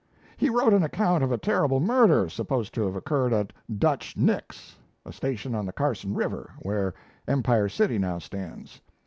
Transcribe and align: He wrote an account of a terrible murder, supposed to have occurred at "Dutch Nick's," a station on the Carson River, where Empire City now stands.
He 0.35 0.49
wrote 0.49 0.73
an 0.73 0.81
account 0.81 1.23
of 1.23 1.31
a 1.31 1.37
terrible 1.37 1.79
murder, 1.79 2.27
supposed 2.27 2.73
to 2.73 2.81
have 2.87 2.95
occurred 2.95 3.33
at 3.33 3.53
"Dutch 3.77 4.17
Nick's," 4.17 4.75
a 5.05 5.13
station 5.13 5.53
on 5.53 5.67
the 5.67 5.71
Carson 5.71 6.15
River, 6.15 6.49
where 6.57 6.95
Empire 7.27 7.69
City 7.69 7.99
now 7.99 8.17
stands. 8.17 8.81